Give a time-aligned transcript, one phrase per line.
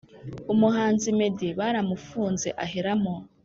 [0.53, 3.13] Umuhanzi meddy baramufunze aheramo